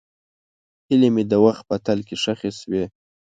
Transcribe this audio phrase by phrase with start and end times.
[0.87, 2.83] هیلې مې د وخت په تل کې ښخې شوې.